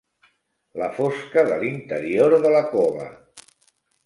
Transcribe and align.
La 0.83 0.87
fosca 0.95 1.43
de 1.51 1.59
l'interior 1.65 2.37
de 2.47 2.55
la 2.57 2.63
cova. 2.73 3.07